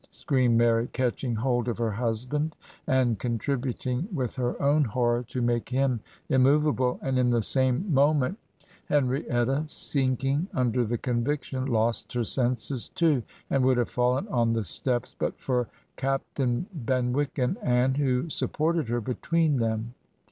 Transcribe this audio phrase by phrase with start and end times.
[0.09, 2.55] screamed Mary, catching hold of her husband,
[2.87, 8.35] and contributing with her own horror to make him immovable; and in the same moment,
[8.57, 12.89] 55 Digitized by VjOOQIC HEROINES OF FICTION Henrietta, sinking under the conviction, lost her senses,
[12.89, 18.27] too, and would have fallen on the steps, but for Captain Benwick and Anne, who
[18.31, 19.93] supported her between them.